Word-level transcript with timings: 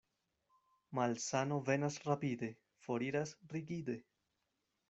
Malsano 0.99 1.59
venas 1.69 1.99
rapide, 2.09 2.51
foriras 2.87 3.37
rigide. 3.55 4.01